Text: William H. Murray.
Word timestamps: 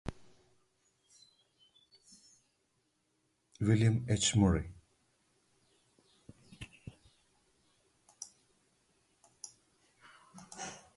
William 3.59 4.03
H. 4.09 4.35
Murray. 4.35 4.71